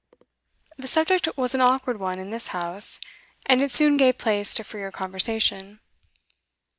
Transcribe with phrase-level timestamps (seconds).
[0.79, 2.99] The subject was an awkward one in this house,
[3.45, 5.79] and it soon gave place to freer conversation.